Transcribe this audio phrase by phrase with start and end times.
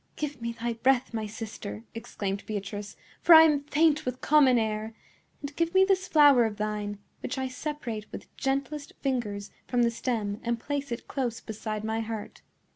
[0.15, 4.95] "Give me thy breath, my sister," exclaimed Beatrice; "for I am faint with common air.
[5.43, 9.91] And give me this flower of thine, which I separate with gentlest fingers from the
[9.91, 12.41] stem and place it close beside my heart."